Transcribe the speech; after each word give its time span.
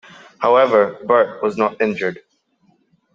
However, 0.39 0.97
Birt 1.05 1.43
was 1.43 1.57
not 1.59 1.79
injured. 1.79 2.21